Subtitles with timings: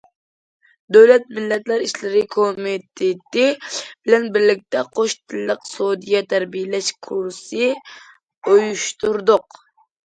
[0.95, 7.73] دۆلەت مىللەتلەر ئىشلىرى كومىتېتى بىلەن بىرلىكتە قوش تىللىق سودىيە تەربىيەلەش كۇرسى
[8.49, 9.65] ئۇيۇشتۇردۇق.